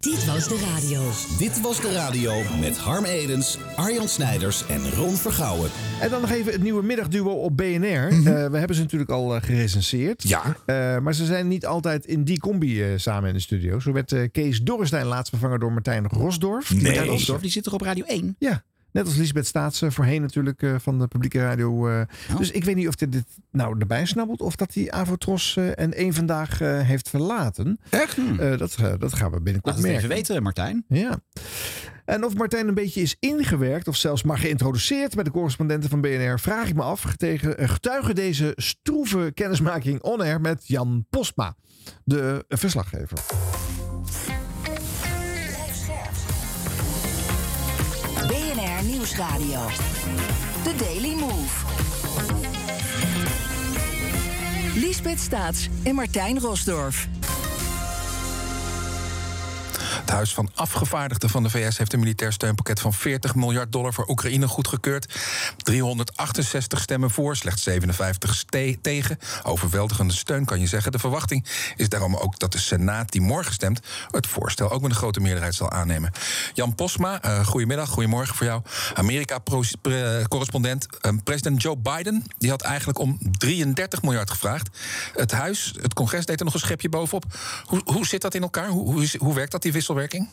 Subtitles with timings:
[0.00, 1.10] Dit was de radio.
[1.38, 5.70] Dit was de radio met Harm Edens, Arjan Snijders en Ron Vergouwen.
[6.00, 8.14] En dan nog even het nieuwe middagduo op BNR.
[8.14, 8.26] Mhm.
[8.26, 10.28] Eh, we hebben ze natuurlijk al uh, gerecenseerd.
[10.28, 10.56] Ja.
[10.66, 13.80] Uh, maar ze zijn niet altijd in die combi uh, samen in de studio.
[13.80, 16.72] Zo werd uh, Kees Dorrestein laatst vervangen door Martijn Rosdorf.
[16.72, 16.82] Nee.
[16.82, 18.36] Martijn Rosdorf, die zit toch op Radio 1?
[18.38, 18.62] Ja.
[18.98, 21.88] Net als Lisbeth Staatsen, voorheen natuurlijk uh, van de publieke radio.
[21.88, 22.36] Uh, oh.
[22.36, 25.78] Dus ik weet niet of dit, dit nou erbij snabbelt of dat hij Avotros uh,
[25.78, 27.80] en één vandaag heeft verlaten.
[27.90, 28.16] Echt?
[28.16, 28.36] Hmm.
[28.36, 30.02] dat, dat gaan we binnenkort Laat merken.
[30.02, 30.84] even weten, Martijn.
[30.88, 31.20] Ja.
[32.04, 36.00] En of Martijn een beetje is ingewerkt of zelfs maar geïntroduceerd bij de correspondenten van
[36.00, 41.56] BNR, vraag ik me af tegen getuige deze stroeve kennismaking on-air met Jan Postma,
[42.04, 43.18] de verslaggever.
[48.82, 49.66] Nieuwsradio.
[50.62, 51.64] The Daily Move.
[54.74, 57.08] Liesbeth Staats en Martijn Rosdorf.
[60.08, 63.92] Het Huis van Afgevaardigden van de VS heeft een militair steunpakket van 40 miljard dollar
[63.92, 65.14] voor Oekraïne goedgekeurd.
[65.56, 69.18] 368 stemmen voor, slechts 57 ste tegen.
[69.42, 70.92] Overweldigende steun kan je zeggen.
[70.92, 74.90] De verwachting is daarom ook dat de Senaat, die morgen stemt, het voorstel ook met
[74.90, 76.12] een grote meerderheid zal aannemen.
[76.54, 78.62] Jan Posma, uh, goedemiddag, goedemorgen voor jou.
[78.94, 80.86] Amerika-correspondent.
[81.06, 84.68] Uh, president Joe Biden die had eigenlijk om 33 miljard gevraagd.
[85.14, 87.24] Het Huis, het congres deed er nog een schepje bovenop.
[87.64, 88.68] Hoe, hoe zit dat in elkaar?
[88.68, 90.28] Hoe, hoe, hoe werkt dat, die wisselwerking?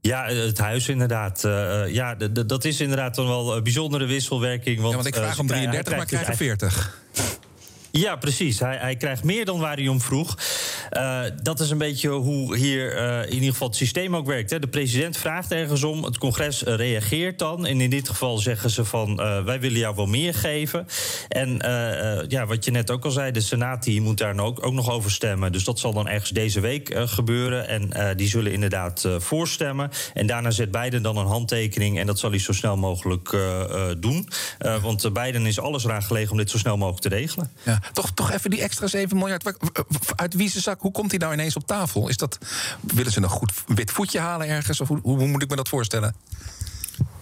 [0.00, 1.44] Ja, het huis inderdaad.
[1.44, 2.14] Uh, ja,
[2.46, 4.76] dat is inderdaad dan wel een bijzondere wisselwerking.
[4.76, 7.00] Want, ja, want ik vraag uh, om 33, maar ik krijg er 40.
[7.96, 8.60] Ja, precies.
[8.60, 10.38] Hij, hij, krijgt meer dan waar hij om vroeg.
[10.92, 14.50] Uh, dat is een beetje hoe hier uh, in ieder geval het systeem ook werkt.
[14.50, 14.58] Hè.
[14.58, 17.66] De president vraagt ergens om, het congres reageert dan.
[17.66, 20.86] En in dit geval zeggen ze van, uh, wij willen jou wel meer geven.
[21.28, 21.58] En
[22.28, 24.90] ja, wat je net ook al zei, de Senaat die moet daar ook, ook nog
[24.90, 25.52] over stemmen.
[25.52, 27.68] Dus dat zal dan ergens deze week gebeuren.
[27.68, 29.90] En die zullen inderdaad voorstemmen.
[30.14, 31.98] En daarna zet Biden dan een handtekening.
[31.98, 33.36] En dat zal hij zo snel mogelijk
[33.98, 34.28] doen.
[34.82, 37.50] want Biden is alles eraan gelegen om dit zo snel mogelijk te regelen.
[37.62, 37.80] Ja.
[37.92, 39.52] Toch, toch even die extra 7 miljard.
[40.16, 40.80] Uit wie zijn zak?
[40.80, 42.08] Hoe komt die nou ineens op tafel?
[42.08, 42.38] Is dat,
[42.80, 44.80] willen ze een goed wit voetje halen ergens?
[44.80, 46.14] Of hoe, hoe moet ik me dat voorstellen?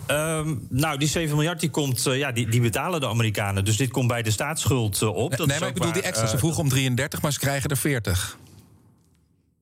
[0.07, 3.65] Um, nou, die 7 miljard die komt, uh, ja, die, die betalen de Amerikanen.
[3.65, 5.29] Dus dit komt bij de staatsschuld uh, op.
[5.29, 6.27] Nee, dat nee maar ik bedoel waar, die extra.
[6.27, 8.39] Ze uh, vroegen om 33, maar ze krijgen er 40.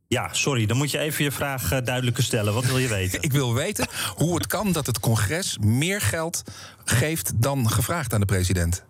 [0.09, 2.55] Ja, sorry, dan moet je even je vraag duidelijker stellen.
[2.55, 3.23] Wat wil je weten?
[3.29, 6.43] ik wil weten hoe het kan dat het congres meer geld
[6.85, 8.85] geeft dan gevraagd aan de president.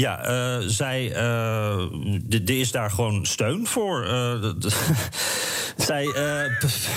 [0.00, 0.30] Ja,
[0.60, 4.06] uh, zij, uh, er is daar gewoon steun voor.
[4.06, 4.52] Uh,
[5.86, 6.04] zij,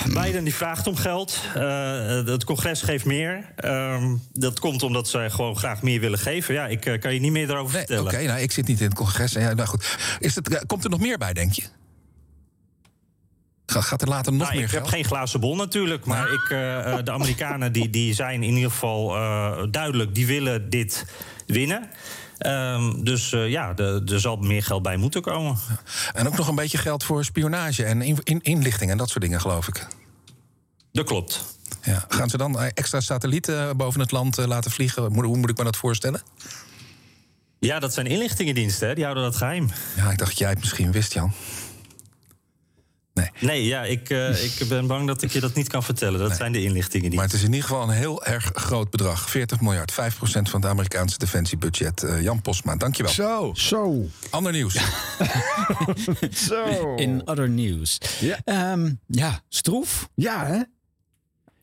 [0.06, 1.40] Biden die vraagt om geld.
[2.26, 3.52] het congres geeft meer.
[3.56, 6.54] Ehm, dat komt omdat zij gewoon graag meer willen geven.
[6.54, 8.04] Ja, ik kan je niet meer daarover nee, vertellen.
[8.04, 9.32] Oké, okay, nou, ik zit niet in het congres.
[9.32, 9.96] Ja, nou goed.
[10.18, 11.62] Is het, komt er nog meer bij, denk je?
[13.66, 14.82] Gaat er later nog nou, meer ik geld?
[14.82, 16.04] heb geen glazen bol natuurlijk.
[16.04, 16.48] Maar ik,
[17.04, 19.08] de Amerikanen die, die zijn in ieder geval
[19.70, 20.14] duidelijk.
[20.14, 21.04] Die willen dit
[21.46, 21.90] winnen.
[22.38, 25.58] Um, dus uh, ja, er zal meer geld bij moeten komen.
[26.12, 29.20] En ook nog een beetje geld voor spionage en in, in, inlichting en dat soort
[29.20, 29.86] dingen, geloof ik.
[30.92, 31.44] Dat klopt.
[31.82, 32.04] Ja.
[32.08, 35.14] Gaan ze dan extra satellieten boven het land laten vliegen?
[35.14, 36.22] Hoe, moet ik me dat voorstellen?
[37.58, 38.94] Ja, dat zijn inlichtingendiensten, hè?
[38.94, 39.70] die houden dat geheim.
[39.96, 41.32] Ja, ik dacht dat jij het misschien wist, Jan.
[43.14, 46.18] Nee, nee ja, ik, uh, ik ben bang dat ik je dat niet kan vertellen.
[46.18, 46.36] Dat nee.
[46.36, 47.18] zijn de inlichtingen die.
[47.18, 49.30] Maar het is in ieder geval een heel erg groot bedrag.
[49.30, 49.94] 40 miljard, 5%
[50.26, 52.02] van het Amerikaanse defensiebudget.
[52.02, 53.12] Uh, Jan Postma, dankjewel.
[53.12, 54.06] Zo, zo.
[54.30, 54.74] Ander nieuws.
[56.48, 56.94] zo.
[56.94, 57.98] In other news.
[58.20, 60.08] Ja, um, ja stroef.
[60.14, 60.62] Ja, hè?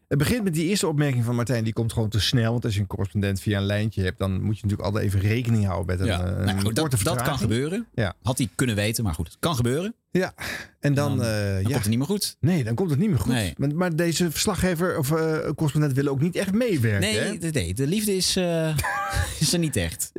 [0.08, 1.64] Het begint met die eerste opmerking van Martijn.
[1.64, 2.52] Die komt gewoon te snel.
[2.52, 4.20] Want als je een correspondent via een lijntje hebt...
[4.20, 6.26] dan moet je natuurlijk altijd even rekening houden met een, ja.
[6.26, 7.88] een nou, dat, dat kan gebeuren.
[7.94, 8.14] Ja.
[8.22, 9.28] Had hij kunnen weten, maar goed.
[9.28, 9.96] Het kan gebeuren.
[10.12, 10.34] Ja,
[10.80, 11.62] en dan, dan, uh, dan ja.
[11.64, 12.38] komt het niet meer goed.
[12.40, 13.34] Nee, dan komt het niet meer goed.
[13.34, 13.54] Nee.
[13.58, 17.00] Maar, maar, deze verslaggever of uh, correspondent willen ook niet echt meewerken.
[17.00, 17.38] Nee, hè?
[17.38, 18.78] de, nee, de liefde is, uh,
[19.40, 20.12] is er niet echt.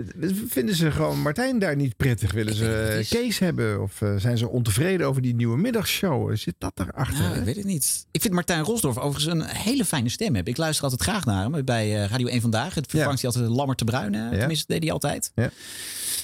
[0.49, 2.33] Vinden ze gewoon Martijn daar niet prettig?
[2.33, 3.09] Willen ze is...
[3.09, 3.83] Kees hebben?
[3.83, 6.37] Of zijn ze ontevreden over die nieuwe middagshow?
[6.37, 7.23] Zit dat daarachter?
[7.23, 8.07] Nou, ik weet het niet.
[8.11, 10.53] Ik vind Martijn Rosdorf overigens een hele fijne stem hebben.
[10.53, 12.75] Ik luister altijd graag naar hem bij Radio 1 Vandaag.
[12.75, 13.29] Het vervangt ja.
[13.29, 14.13] hij altijd Lammer te Bruin.
[14.13, 14.31] Ja.
[14.31, 15.33] Tenminste, deed hij altijd.
[15.35, 15.51] Ja.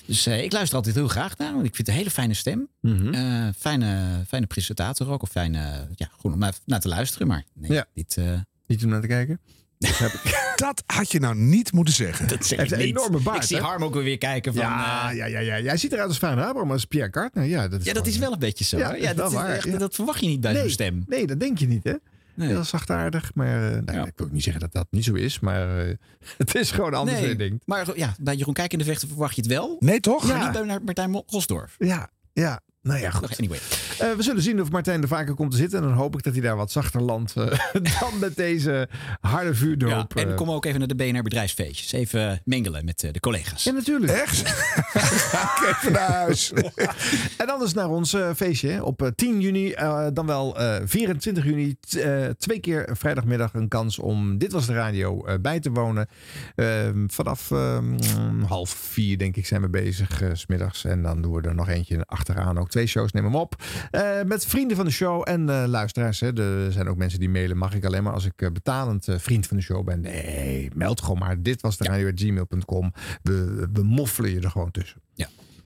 [0.07, 1.65] Dus ik luister altijd heel graag naar hem.
[1.65, 2.69] Ik vind het een hele fijne stem.
[2.81, 3.53] Mm -hmm.
[3.59, 5.23] Fijne, fijne presentator ook.
[5.23, 7.27] Of fijne, ja, goed om naar, te luisteren.
[7.27, 7.85] Maar nee, ja.
[7.95, 8.39] niet, uh...
[8.67, 9.41] niet om naar te kijken.
[10.57, 12.29] dat had je nou niet moeten zeggen.
[12.29, 12.97] Dat zeg Hij heeft ik een niet.
[12.97, 13.37] enorme baard.
[13.37, 13.63] Ik zie hè?
[13.63, 14.63] Harm ook weer kijken van...
[14.63, 15.61] Ja, uh, ja, ja, ja.
[15.61, 17.45] Jij ziet eruit als Fijn Abraham, als Pierre Cartner.
[17.45, 18.79] Ja, dat is, ja, dat is wel een beetje zo.
[18.79, 19.79] Ja, ja, dat, dat, is waar, echt, ja.
[19.79, 21.05] dat verwacht je niet bij nee, zo'n stem.
[21.07, 21.95] Nee, dat denk je niet, hè?
[22.35, 22.49] Nee.
[22.49, 24.07] Heel zachtaardig, maar uh, nou, Ja.
[24.07, 25.95] ik wil ook niet zeggen dat dat niet zo is, maar uh,
[26.39, 27.67] het is gewoon anders dan Nee, je denkt.
[27.67, 29.77] maar ja, bij Jeroen Kijk in de Vechten verwacht je het wel.
[29.81, 30.27] Nee, toch?
[30.27, 30.45] Maar Ja.
[30.61, 31.75] niet bij Martijn Rosdorf.
[31.79, 33.39] Ja, ja, nou ja, goed.
[33.39, 33.59] Anyway.
[34.03, 35.79] Uh, we zullen zien of Martijn er vaker komt te zitten.
[35.79, 37.47] En dan hoop ik dat hij daar wat zachter landt uh,
[38.01, 38.89] dan met deze
[39.21, 40.13] harde vuurdoop.
[40.15, 41.93] Ja, en kom ook even naar de BNR bedrijfsfeestjes.
[41.93, 43.65] Even mengelen met de collega's.
[43.65, 44.13] Ja, natuurlijk.
[44.13, 44.49] Echt?
[44.49, 46.53] Ga even naar huis.
[47.39, 49.75] en anders naar ons feestje op 10 juni.
[50.13, 51.77] dan wel 24 juni.
[52.39, 56.09] twee keer vrijdagmiddag een kans om Dit Was de Radio bij te wonen.
[56.55, 60.23] Ehm, vanaf ehm, half vier denk ik zijn we bezig.
[60.33, 60.85] s smiddags.
[60.85, 62.59] En dan doen we er nog eentje achteraan.
[62.59, 63.57] Ook twee shows nemen we op.
[63.93, 66.21] Uh, met vrienden van de show en uh, luisteraars.
[66.21, 66.41] Hè.
[66.67, 67.57] Er zijn ook mensen die mailen.
[67.57, 70.01] Mag ik alleen maar als ik uh, betalend vriend van de show ben?
[70.01, 71.43] Nee, meld gewoon maar.
[71.43, 72.93] Dit was de radio.gmail.com.
[73.23, 75.01] We, we moffelen je er gewoon tussen.
[75.15, 75.29] Ja.